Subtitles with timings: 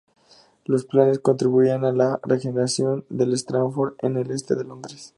[0.65, 5.09] Los planes contribuían a la regeneración de Stratford en el este de Londres.